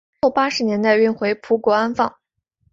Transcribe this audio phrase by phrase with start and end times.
[0.23, 2.11] 后八十年代运回葡国安放。